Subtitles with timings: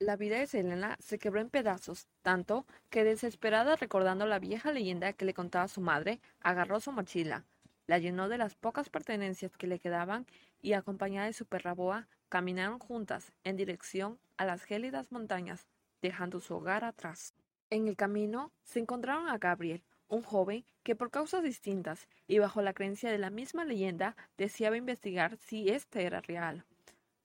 [0.00, 5.12] La vida de Selena se quebró en pedazos, tanto que desesperada recordando la vieja leyenda
[5.12, 7.44] que le contaba su madre, agarró su mochila,
[7.86, 10.26] la llenó de las pocas pertenencias que le quedaban
[10.62, 15.66] y acompañada de su perra boa, caminaron juntas en dirección a las gélidas montañas,
[16.00, 17.34] dejando su hogar atrás.
[17.68, 22.62] En el camino se encontraron a Gabriel, un joven que por causas distintas y bajo
[22.62, 26.64] la creencia de la misma leyenda deseaba investigar si ésta era real,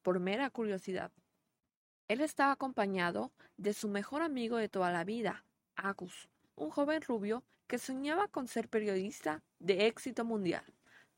[0.01, 1.13] por mera curiosidad.
[2.07, 5.43] Él estaba acompañado de su mejor amigo de toda la vida,
[5.75, 10.63] Agus, un joven rubio que soñaba con ser periodista de éxito mundial,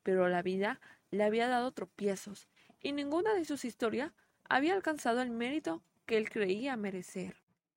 [0.04, 0.80] pero la vida
[1.12, 2.48] le había dado tropiezos
[2.82, 4.14] y ninguna de sus historias
[4.48, 7.36] había alcanzado el mérito que él creía merecer.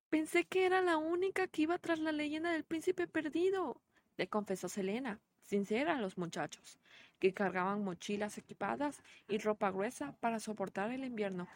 [0.09, 3.81] Pensé que era la única que iba tras la leyenda del príncipe perdido,
[4.19, 6.79] le confesó Selena, sincera a los muchachos,
[7.19, 11.49] que cargaban mochilas equipadas y ropa gruesa para soportar el invierno.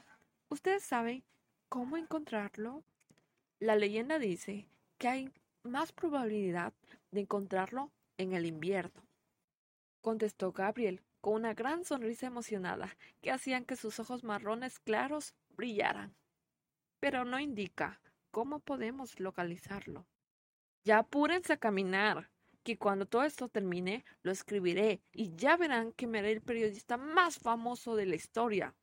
[0.48, 1.22] Ustedes saben
[1.74, 2.84] ¿Cómo encontrarlo?
[3.58, 5.32] La leyenda dice que hay
[5.64, 6.72] más probabilidad
[7.10, 9.02] de encontrarlo en el invierno.
[10.00, 16.14] Contestó Gabriel con una gran sonrisa emocionada que hacían que sus ojos marrones claros brillaran.
[17.00, 20.06] Pero no indica cómo podemos localizarlo.
[20.84, 22.30] Ya apúrense a caminar,
[22.62, 26.96] que cuando todo esto termine lo escribiré y ya verán que me haré el periodista
[26.98, 28.76] más famoso de la historia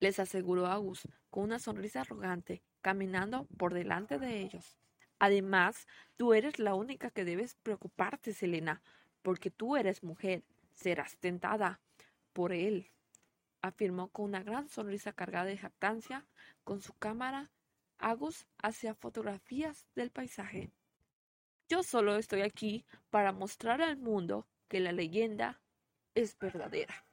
[0.00, 4.76] les aseguró Agus con una sonrisa arrogante, caminando por delante de ellos.
[5.18, 8.82] Además, tú eres la única que debes preocuparte, Selena,
[9.22, 10.44] porque tú eres mujer,
[10.74, 11.80] serás tentada
[12.32, 12.90] por él,
[13.62, 16.26] afirmó con una gran sonrisa cargada de jactancia,
[16.64, 17.50] con su cámara
[17.98, 20.70] Agus hacia fotografías del paisaje.
[21.68, 25.62] Yo solo estoy aquí para mostrar al mundo que la leyenda
[26.14, 27.05] es verdadera.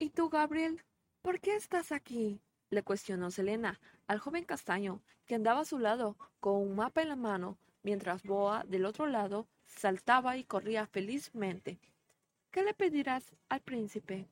[0.00, 0.84] ¿Y tú, Gabriel?
[1.22, 2.40] ¿Por qué estás aquí?
[2.70, 7.08] le cuestionó Selena al joven castaño, que andaba a su lado con un mapa en
[7.08, 11.80] la mano, mientras Boa, del otro lado, saltaba y corría felizmente.
[12.52, 14.28] ¿Qué le pedirás al príncipe?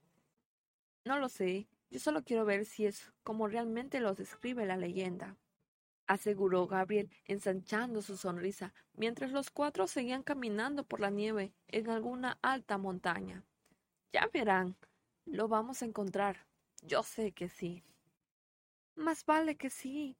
[1.04, 5.36] No lo sé, yo solo quiero ver si es como realmente lo describe la leyenda,
[6.06, 12.38] aseguró Gabriel, ensanchando su sonrisa, mientras los cuatro seguían caminando por la nieve en alguna
[12.42, 13.42] alta montaña.
[14.12, 14.76] Ya verán,
[15.26, 16.46] lo vamos a encontrar.
[16.82, 17.82] Yo sé que sí.
[18.94, 20.16] Más vale que sí.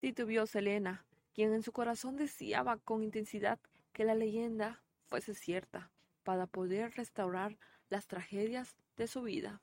[0.00, 1.04] Titubió Selena,
[1.34, 3.58] quien en su corazón deseaba con intensidad
[3.92, 5.90] que la leyenda fuese cierta,
[6.22, 9.60] para poder restaurar las tragedias de su vida.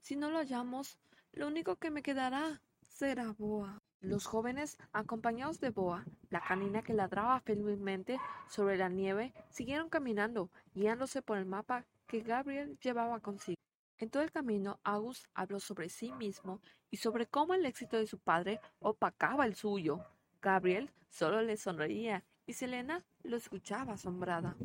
[0.00, 0.98] Si no lo hallamos,
[1.32, 3.82] lo único que me quedará será Boa.
[4.00, 10.50] Los jóvenes, acompañados de Boa, la canina que ladraba felizmente sobre la nieve, siguieron caminando,
[10.74, 13.58] guiándose por el mapa que Gabriel llevaba consigo.
[13.98, 16.60] En todo el camino, August habló sobre sí mismo
[16.90, 20.04] y sobre cómo el éxito de su padre opacaba el suyo.
[20.40, 24.56] Gabriel solo le sonreía y Selena lo escuchaba asombrada.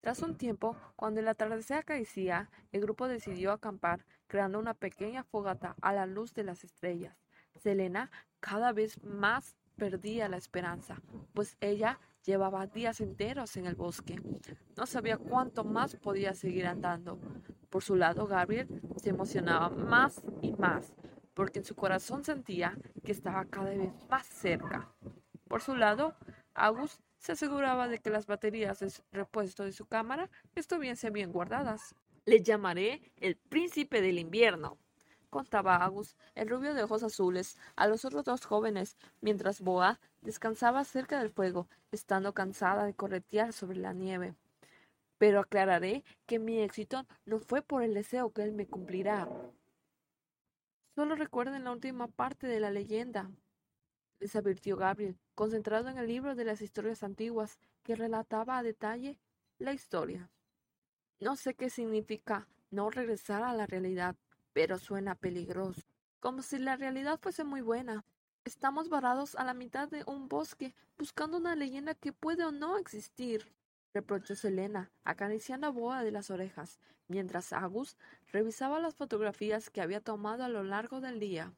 [0.00, 5.76] Tras un tiempo, cuando el atardecer acaecía, el grupo decidió acampar, creando una pequeña fogata
[5.82, 7.16] a la luz de las estrellas.
[7.54, 8.10] Selena
[8.40, 11.00] cada vez más perdía la esperanza,
[11.32, 14.20] pues ella llevaba días enteros en el bosque.
[14.76, 17.18] No sabía cuánto más podía seguir andando.
[17.70, 20.92] Por su lado, Gabriel se emocionaba más y más,
[21.32, 24.92] porque en su corazón sentía que estaba cada vez más cerca.
[25.48, 26.14] Por su lado,
[26.52, 31.94] August se aseguraba de que las baterías de repuesto de su cámara estuviesen bien guardadas.
[32.26, 34.76] Le llamaré el príncipe del invierno,
[35.30, 40.84] contaba Agus, el rubio de ojos azules, a los otros dos jóvenes, mientras Boa descansaba
[40.84, 44.34] cerca del fuego, estando cansada de corretear sobre la nieve.
[45.18, 49.28] Pero aclararé que mi éxito no fue por el deseo que él me cumplirá.
[50.94, 53.30] Solo recuerden la última parte de la leyenda,
[54.20, 59.18] les advirtió Gabriel, concentrado en el libro de las historias antiguas que relataba a detalle
[59.58, 60.30] la historia.
[61.20, 64.16] No sé qué significa no regresar a la realidad,
[64.52, 65.82] pero suena peligroso,
[66.20, 68.04] como si la realidad fuese muy buena.
[68.44, 72.78] Estamos varados a la mitad de un bosque buscando una leyenda que puede o no
[72.78, 73.52] existir,
[73.92, 77.96] reprochó Selena, acariciando a Boa de las orejas, mientras Agus
[78.32, 81.52] revisaba las fotografías que había tomado a lo largo del día.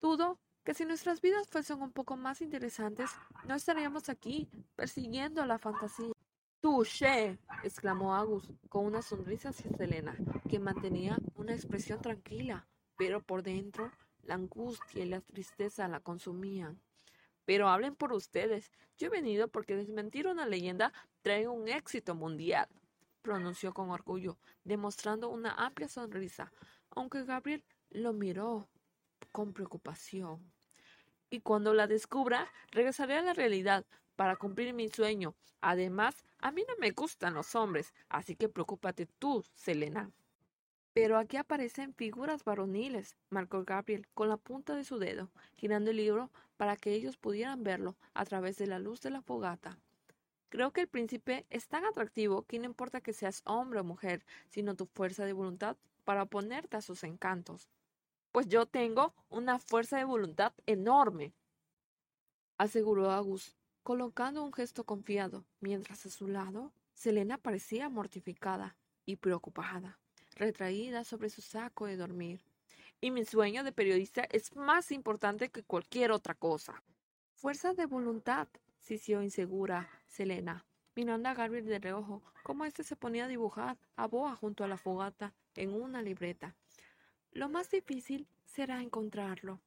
[0.00, 3.10] Dudo que si nuestras vidas fuesen un poco más interesantes,
[3.46, 6.12] no estaríamos aquí persiguiendo la fantasía.
[6.60, 10.16] Touché, exclamó Agus con una sonrisa hacia Selena,
[10.48, 11.16] que mantenía
[11.48, 12.68] una expresión tranquila,
[12.98, 13.90] pero por dentro
[14.22, 16.78] la angustia y la tristeza la consumían.
[17.46, 18.70] Pero hablen por ustedes.
[18.98, 20.92] Yo he venido porque desmentir una leyenda
[21.22, 22.68] trae un éxito mundial,
[23.22, 26.52] pronunció con orgullo, demostrando una amplia sonrisa,
[26.90, 28.68] aunque Gabriel lo miró
[29.32, 30.52] con preocupación.
[31.30, 33.86] Y cuando la descubra, regresaré a la realidad
[34.16, 35.34] para cumplir mi sueño.
[35.62, 40.12] Además, a mí no me gustan los hombres, así que preocúpate tú, Selena.
[40.92, 45.96] Pero aquí aparecen figuras varoniles, marcó Gabriel con la punta de su dedo, girando el
[45.98, 49.78] libro para que ellos pudieran verlo a través de la luz de la fogata.
[50.48, 54.24] Creo que el príncipe es tan atractivo que no importa que seas hombre o mujer,
[54.48, 57.68] sino tu fuerza de voluntad para oponerte a sus encantos.
[58.32, 61.34] Pues yo tengo una fuerza de voluntad enorme,
[62.56, 69.98] aseguró Agus, colocando un gesto confiado, mientras a su lado Selena parecía mortificada y preocupada
[70.38, 72.40] retraída sobre su saco de dormir.
[73.00, 76.82] Y mi sueño de periodista es más importante que cualquier otra cosa.
[77.34, 78.48] Fuerza de voluntad,
[78.80, 80.64] sisió insegura Selena,
[80.94, 84.68] mirando a Gabriel de reojo, como éste se ponía a dibujar a Boa junto a
[84.68, 86.56] la fogata en una libreta.
[87.30, 89.60] Lo más difícil será encontrarlo.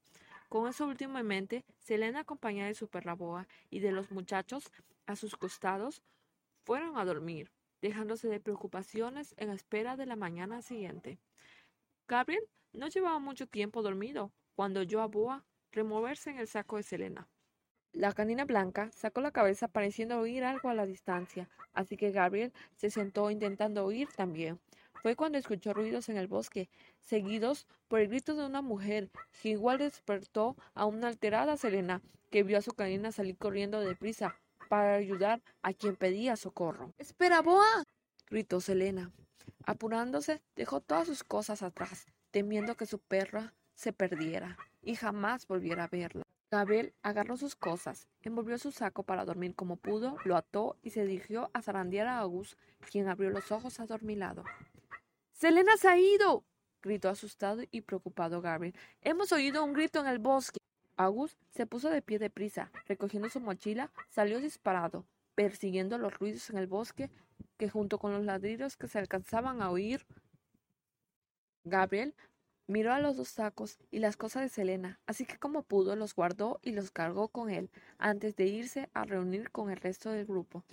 [0.50, 4.69] Con eso último en mente, Selena, acompañada de su perra Boa y de los muchachos
[5.06, 6.01] a sus costados,
[6.63, 7.50] fueron a dormir
[7.81, 11.19] dejándose de preocupaciones en espera de la mañana siguiente.
[12.07, 12.44] Gabriel
[12.74, 17.28] no llevaba mucho tiempo dormido cuando oyó a Boa removerse en el saco de Selena.
[17.94, 22.54] La canina blanca sacó la cabeza pareciendo oír algo a la distancia, así que Gabriel
[22.75, 24.60] se sentó intentando oír también.
[25.01, 26.69] Fue cuando escuchó ruidos en el bosque,
[27.01, 29.10] seguidos por el grito de una mujer,
[29.42, 34.39] que igual despertó a una alterada Selena, que vio a su canina salir corriendo deprisa,
[34.71, 36.94] para ayudar a quien pedía socorro.
[36.97, 37.83] ¡Espera, Boa!
[38.29, 39.12] gritó Selena.
[39.65, 45.83] Apurándose, dejó todas sus cosas atrás, temiendo que su perra se perdiera y jamás volviera
[45.83, 46.23] a verla.
[46.50, 51.06] Gabriel agarró sus cosas, envolvió su saco para dormir como pudo, lo ató y se
[51.06, 52.57] dirigió a zarandear a August,
[52.89, 54.45] quien abrió los ojos adormilado.
[55.33, 56.45] ¡Selena se ha ido!
[56.81, 58.73] gritó asustado y preocupado Gabriel.
[59.01, 60.61] Hemos oído un grito en el bosque.
[60.98, 65.06] August se puso de pie deprisa, recogiendo su mochila, salió disparado,
[65.36, 67.10] persiguiendo los ruidos en el bosque
[67.58, 70.06] que junto con los ladridos que se alcanzaban a oír.
[71.64, 72.16] Gabriel
[72.68, 76.16] miró a los dos sacos y las cosas de Selena, así que como pudo los
[76.16, 80.26] guardó y los cargó con él antes de irse a reunir con el resto del
[80.26, 80.64] grupo.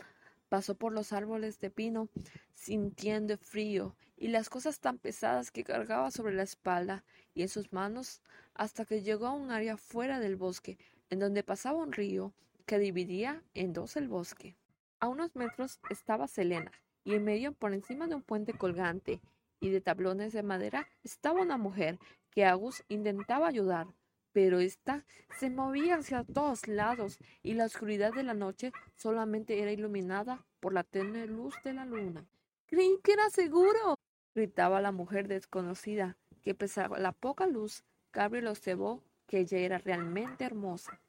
[0.48, 2.08] Pasó por los árboles de pino,
[2.54, 7.04] sintiendo frío y las cosas tan pesadas que cargaba sobre la espalda
[7.34, 8.20] y en sus manos,
[8.54, 10.76] hasta que llegó a un área fuera del bosque,
[11.08, 12.34] en donde pasaba un río
[12.66, 14.56] que dividía en dos el bosque.
[15.00, 16.72] A unos metros estaba Selena,
[17.04, 19.20] y en medio, por encima de un puente colgante
[19.60, 21.98] y de tablones de madera, estaba una mujer
[22.30, 23.86] que Agus intentaba ayudar,
[24.32, 25.06] pero ésta
[25.38, 30.72] se movía hacia todos lados y la oscuridad de la noche solamente era iluminada por
[30.72, 32.26] la tenue luz de la luna.
[32.66, 33.96] Creí que era seguro,
[34.38, 37.82] gritaba la mujer desconocida, que pese a la poca luz,
[38.12, 41.00] Gabriel observó que ella era realmente hermosa.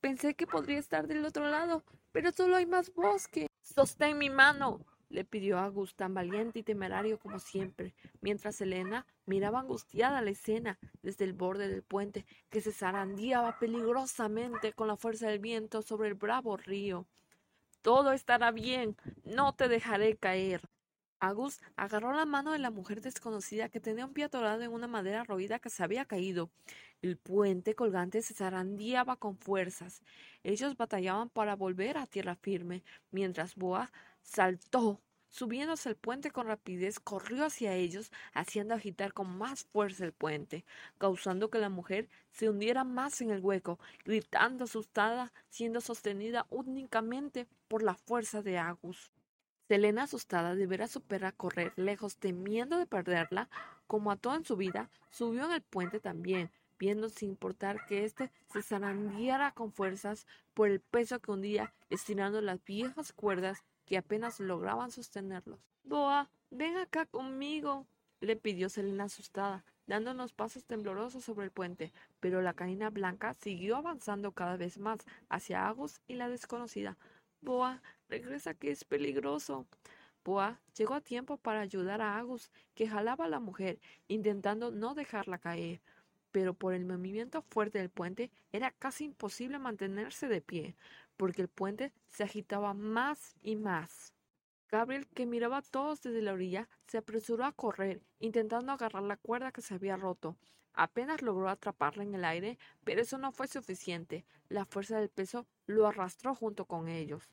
[0.00, 3.48] Pensé que podría estar del otro lado, pero solo hay más bosque.
[3.60, 4.80] Sostén mi mano,
[5.10, 10.30] le pidió a Agus tan valiente y temerario como siempre, mientras Elena miraba angustiada la
[10.30, 15.82] escena desde el borde del puente que se zarandeaba peligrosamente con la fuerza del viento
[15.82, 17.06] sobre el bravo río.
[17.82, 20.62] Todo estará bien, no te dejaré caer.
[21.20, 24.88] Agus agarró la mano de la mujer desconocida que tenía un pie atorado en una
[24.88, 26.50] madera roída que se había caído.
[27.02, 30.02] El puente colgante se zarandeaba con fuerzas.
[30.42, 33.92] Ellos batallaban para volver a tierra firme, mientras Boa
[34.22, 40.12] saltó, subiéndose el puente con rapidez, corrió hacia ellos, haciendo agitar con más fuerza el
[40.12, 40.64] puente,
[40.98, 47.46] causando que la mujer se hundiera más en el hueco, gritando asustada, siendo sostenida únicamente
[47.68, 49.12] por la fuerza de Agus.
[49.70, 53.48] Selena, asustada de ver a su perra correr lejos, temiendo de perderla,
[53.86, 58.04] como a toda en su vida, subió en el puente también, viendo sin importar que
[58.04, 63.96] éste se zarandeara con fuerzas por el peso que hundía, estirando las viejas cuerdas que
[63.96, 65.60] apenas lograban sostenerlos.
[65.84, 67.86] Boa, ven acá conmigo,
[68.18, 73.34] le pidió Selena asustada, dando unos pasos temblorosos sobre el puente, pero la canina blanca
[73.34, 74.98] siguió avanzando cada vez más
[75.28, 76.98] hacia Agus y la desconocida.
[77.40, 79.66] Boa, regresa que es peligroso.
[80.24, 84.94] Boa llegó a tiempo para ayudar a Agus, que jalaba a la mujer, intentando no
[84.94, 85.80] dejarla caer
[86.32, 90.76] pero por el movimiento fuerte del puente era casi imposible mantenerse de pie,
[91.16, 94.14] porque el puente se agitaba más y más.
[94.70, 99.16] Gabriel, que miraba a todos desde la orilla, se apresuró a correr, intentando agarrar la
[99.16, 100.36] cuerda que se había roto.
[100.74, 104.24] Apenas logró atraparla en el aire, pero eso no fue suficiente.
[104.48, 107.32] La fuerza del peso lo arrastró junto con ellos.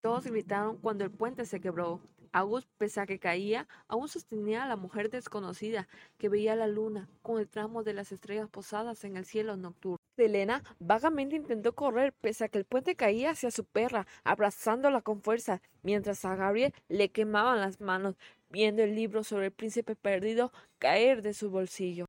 [0.00, 2.00] Todos gritaron cuando el puente se quebró.
[2.32, 7.08] August, pese a que caía, aún sostenía a la mujer desconocida que veía la luna
[7.20, 9.99] con el tramo de las estrellas posadas en el cielo nocturno.
[10.20, 15.22] Selena vagamente intentó correr pese a que el puente caía hacia su perra, abrazándola con
[15.22, 18.16] fuerza, mientras a Gabriel le quemaban las manos,
[18.50, 22.04] viendo el libro sobre el príncipe perdido caer de su bolsillo.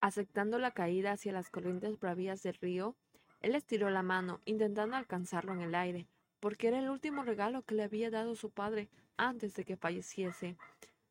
[0.00, 2.94] Aceptando la caída hacia las corrientes bravías del río,
[3.40, 6.06] él estiró la mano, intentando alcanzarlo en el aire,
[6.38, 10.56] porque era el último regalo que le había dado su padre antes de que falleciese.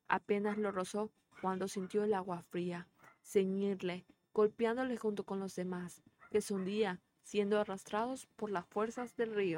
[0.08, 1.10] Apenas lo rozó
[1.42, 2.88] cuando sintió el agua fría,
[3.22, 6.02] ceñirle, golpeándole junto con los demás,
[6.34, 9.52] que se hundía, siendo arrastrados por las fuerzas del río.